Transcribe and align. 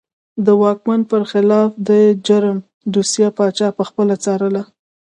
د 0.45 0.47
واکمن 0.61 1.01
پر 1.11 1.21
خلاف 1.31 1.69
د 1.89 1.89
جرم 2.27 2.57
دوسیه 2.93 3.29
پاچا 3.37 3.67
پخپله 3.79 4.15
څارله. 4.23 4.61